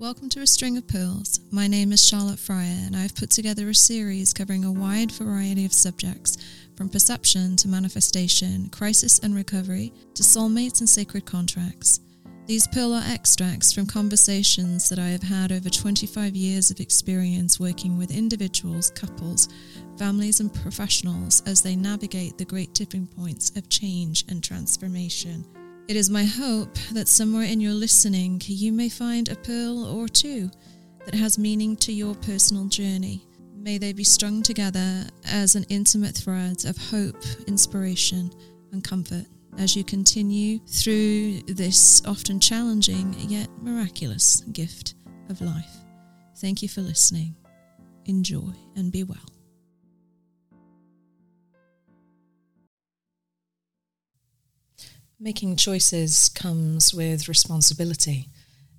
[0.00, 1.40] Welcome to A String of Pearls.
[1.50, 5.64] My name is Charlotte Fryer, and I've put together a series covering a wide variety
[5.64, 6.38] of subjects
[6.76, 11.98] from perception to manifestation, crisis and recovery, to soulmates and sacred contracts.
[12.46, 17.58] These pearl are extracts from conversations that I have had over 25 years of experience
[17.58, 19.48] working with individuals, couples,
[19.98, 25.44] families, and professionals as they navigate the great tipping points of change and transformation.
[25.88, 30.06] It is my hope that somewhere in your listening you may find a pearl or
[30.06, 30.50] two
[31.06, 33.26] that has meaning to your personal journey.
[33.56, 38.30] May they be strung together as an intimate thread of hope, inspiration,
[38.70, 39.24] and comfort
[39.56, 44.94] as you continue through this often challenging yet miraculous gift
[45.30, 45.74] of life.
[46.36, 47.34] Thank you for listening.
[48.04, 49.37] Enjoy and be well.
[55.20, 58.28] Making choices comes with responsibility.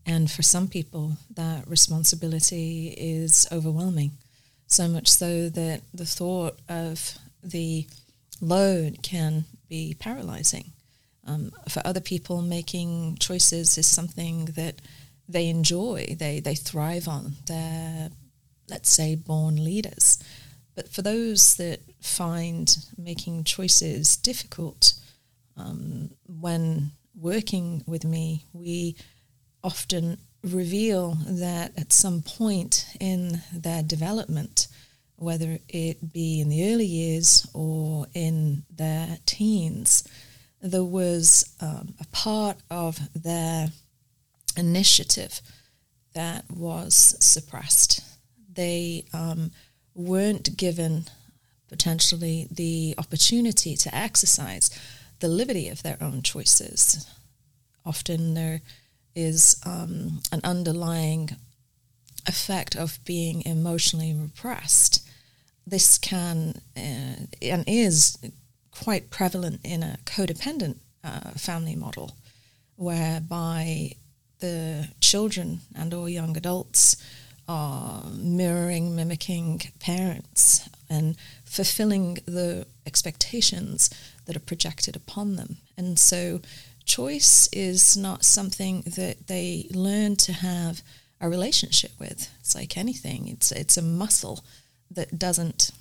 [0.05, 4.11] And for some people, that responsibility is overwhelming.
[4.66, 7.88] So much so that the thought of the
[8.39, 10.72] load can be paralyzing.
[11.27, 14.81] Um, for other people, making choices is something that
[15.27, 17.33] they enjoy, they, they thrive on.
[17.47, 18.09] They're,
[18.69, 20.17] let's say, born leaders.
[20.73, 24.94] But for those that find making choices difficult,
[25.59, 28.95] um, when working with me, we
[29.63, 34.67] often reveal that at some point in their development,
[35.17, 40.07] whether it be in the early years or in their teens,
[40.61, 43.67] there was um, a part of their
[44.55, 45.41] initiative
[46.13, 48.02] that was suppressed.
[48.52, 49.52] They um,
[49.93, 51.05] weren't given
[51.67, 54.69] potentially the opportunity to exercise
[55.20, 57.08] the liberty of their own choices.
[57.86, 58.62] Often there
[59.16, 61.30] is um, an underlying
[62.26, 65.08] effect of being emotionally repressed.
[65.66, 68.17] This can uh, and is
[68.71, 72.16] quite prevalent in a codependent uh, family model,
[72.76, 73.92] whereby
[74.39, 76.95] the children and or young adults
[77.48, 83.89] are mirroring, mimicking parents and fulfilling the expectations
[84.26, 85.52] that are projected upon them.
[85.77, 86.42] And so
[86.86, 90.82] choice is not something that they learn to have
[91.22, 92.20] a relationship with.
[92.39, 93.28] It's like anything.
[93.33, 94.38] It's it's a muscle
[94.98, 95.72] that doesn't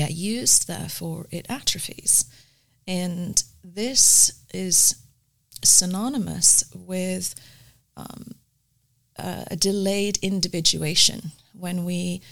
[0.00, 2.24] get used, therefore it atrophies.
[2.86, 3.34] And
[3.80, 4.76] this is
[5.62, 7.34] synonymous with
[7.96, 8.22] um,
[9.18, 12.22] a delayed individuation when we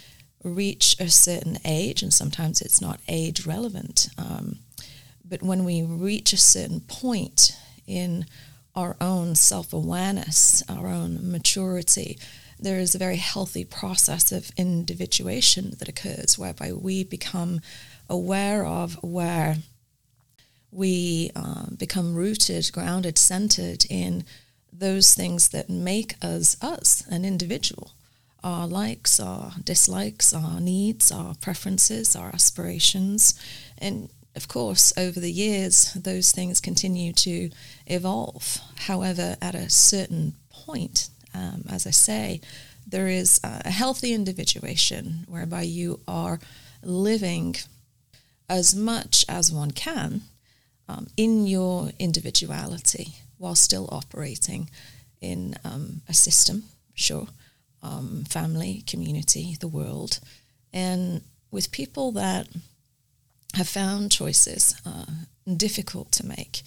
[0.47, 4.59] reach a certain age, and sometimes it's not age relevant, um,
[5.23, 8.25] but when we reach a certain point in
[8.75, 12.17] our own self awareness, our own maturity,
[12.59, 17.59] there is a very healthy process of individuation that occurs whereby we become
[18.09, 19.57] aware of where
[20.71, 24.23] we uh, become rooted, grounded, centered in
[24.71, 27.91] those things that make us us, an individual.
[28.47, 33.37] Our likes, our dislikes, our needs, our preferences, our aspirations.
[33.77, 37.49] And of course, over the years, those things continue to
[37.87, 38.59] evolve.
[38.77, 42.39] However, at a certain point, um, as I say,
[42.87, 46.39] there is a healthy individuation whereby you are
[46.81, 47.57] living
[48.47, 50.21] as much as one can
[50.87, 54.69] um, in your individuality while still operating
[55.19, 56.63] in um, a system,
[56.95, 57.27] sure,
[57.83, 60.19] um, family, community, the world,
[60.73, 61.21] and
[61.51, 62.47] with people that
[63.53, 65.05] have found choices uh,
[65.55, 66.61] difficult to make,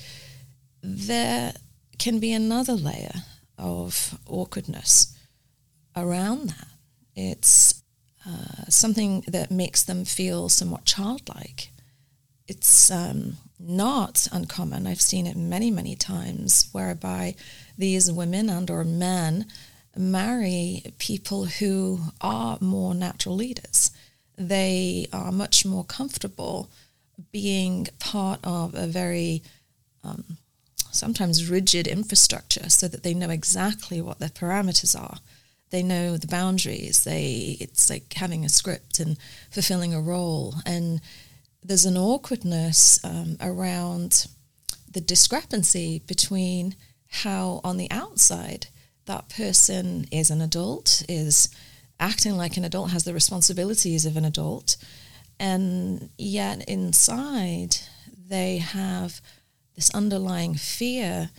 [0.83, 1.53] there
[1.99, 3.23] can be another layer
[3.59, 5.17] of awkwardness
[5.95, 6.69] around that.
[7.15, 7.83] It's
[8.27, 11.71] uh, something that makes them feel somewhat childlike.
[12.49, 14.87] It's um, not uncommon.
[14.87, 17.35] I've seen it many, many times whereby
[17.77, 19.47] these women and or men
[19.97, 23.91] marry people who are more natural leaders.
[24.37, 26.71] They are much more comfortable
[27.33, 29.43] being part of a very
[30.03, 30.39] um,
[30.91, 35.19] sometimes rigid infrastructure so that they know exactly what their parameters are.
[35.71, 37.05] They know the boundaries.
[37.05, 39.17] They it's like having a script and
[39.51, 41.01] fulfilling a role and
[41.63, 44.27] there's an awkwardness um, around
[44.91, 46.75] the discrepancy between
[47.09, 48.69] how on the outside
[49.11, 51.49] that person is an adult, is
[51.99, 54.77] acting like an adult, has the responsibilities of an adult,
[55.41, 57.79] and yet inside
[58.29, 59.21] they have
[59.75, 61.31] this underlying fear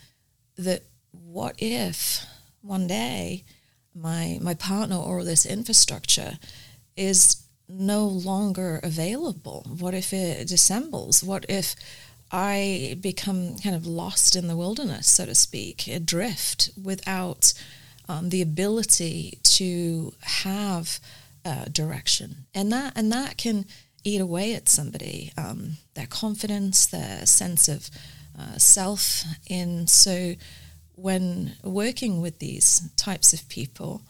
[0.58, 2.26] that what if
[2.62, 3.46] one day
[3.96, 6.38] my my partner or this infrastructure
[6.98, 9.66] is no longer available?
[9.80, 11.24] What if it dissembles?
[11.24, 11.76] What if
[12.32, 17.54] I become kind of lost in the wilderness, so to speak, adrift without
[18.08, 21.00] um, the ability to have
[21.44, 23.66] uh, direction, and that and that can
[24.04, 27.90] eat away at somebody, um, their confidence, their sense of
[28.40, 29.24] uh, self.
[29.50, 30.36] And so,
[30.96, 34.02] when working with these types of people,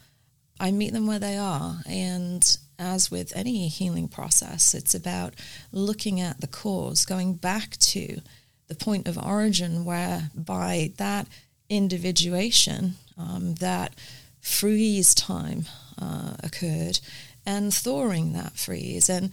[0.59, 5.35] I meet them where they are, and as with any healing process, it's about
[5.71, 8.21] looking at the cause, going back to
[8.67, 11.27] the point of origin where by that
[11.69, 13.93] individuation, um, that
[14.39, 15.65] freeze time
[16.01, 16.99] uh, occurred,
[17.45, 19.31] and thawing that freeze and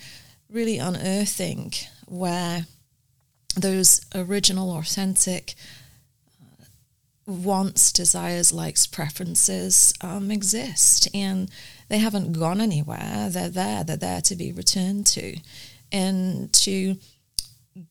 [0.51, 1.73] really unearthing
[2.07, 2.67] where
[3.55, 5.55] those original, authentic
[6.41, 6.65] uh,
[7.27, 11.09] wants, desires, likes, preferences um, exist.
[11.15, 11.51] And
[11.89, 13.29] they haven't gone anywhere.
[13.31, 13.85] They're there.
[13.85, 15.39] They're there to be returned to.
[15.91, 16.97] And to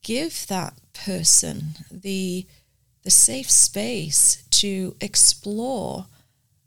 [0.03, 2.45] give that person the
[3.03, 6.07] the safe space to explore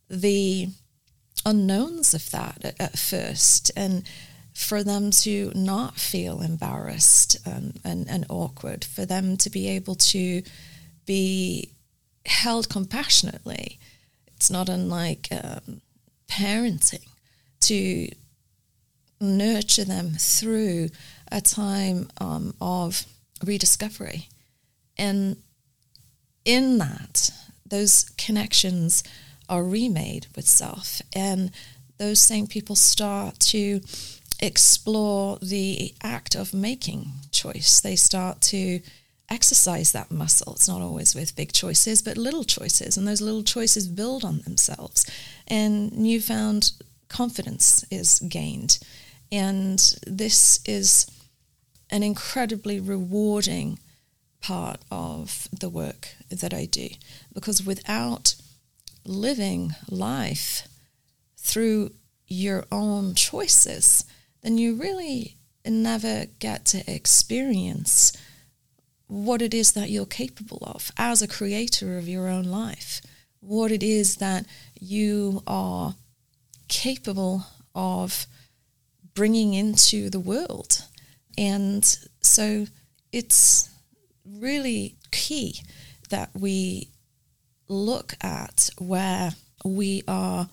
[0.09, 0.69] the
[1.45, 4.05] unknowns of that at, at first and
[4.55, 9.95] for them to not feel embarrassed and, and, and awkward, for them to be able
[9.95, 10.43] to
[11.05, 11.71] be
[12.25, 13.79] held compassionately.
[14.35, 15.83] It's not unlike um,
[16.27, 17.10] parenting
[17.61, 18.09] to
[19.21, 20.89] nurture them through
[21.31, 23.05] a time um, of
[23.45, 24.29] rediscovery.
[24.97, 25.37] And
[26.45, 27.31] in that,
[27.67, 29.03] those connections
[29.49, 31.51] are remade with self, and
[31.99, 33.81] those same people start to
[34.41, 37.81] explore the act of making choice.
[37.81, 38.81] They start to
[39.29, 40.55] exercise that muscle.
[40.55, 44.41] It's not always with big choices, but little choices, and those little choices build on
[44.41, 45.05] themselves.
[45.47, 46.73] And newfound
[47.11, 48.79] confidence is gained.
[49.31, 51.07] And this is
[51.91, 53.79] an incredibly rewarding
[54.41, 56.89] part of the work that I do
[57.35, 58.35] because without
[59.05, 60.67] living life
[61.37, 61.93] through
[62.27, 64.05] your own choices,
[64.43, 65.37] then you really
[65.67, 68.13] never get to experience
[69.09, 73.03] what it is that you're capable of as a creator of your own life,
[73.41, 74.47] what it is that
[74.81, 75.97] you are
[76.71, 77.45] capable
[77.75, 78.27] of
[79.13, 80.85] bringing into the world.
[81.37, 81.85] And
[82.23, 82.67] so
[83.13, 83.69] it's
[84.25, 85.61] really key
[86.09, 86.89] that we
[87.69, 89.33] look at where
[89.65, 90.49] we are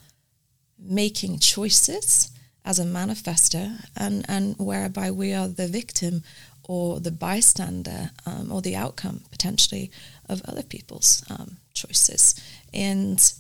[0.77, 2.31] making choices
[2.65, 6.23] as a manifester and, and whereby we are the victim
[6.63, 9.89] or the bystander um, or the outcome potentially
[10.27, 12.35] of other people's um, choices
[12.73, 13.33] and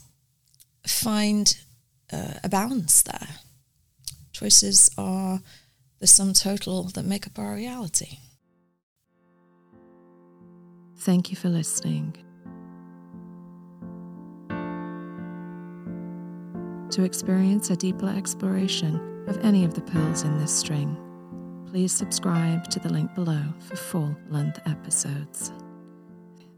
[0.85, 1.57] find
[2.11, 3.27] uh, a balance there.
[4.31, 5.41] Choices are
[5.99, 8.19] the sum total that make up our reality.
[10.99, 12.15] Thank you for listening.
[16.91, 20.97] To experience a deeper exploration of any of the pearls in this string,
[21.69, 25.51] please subscribe to the link below for full length episodes.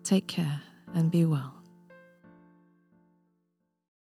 [0.04, 0.62] Take care
[0.94, 1.59] and be well.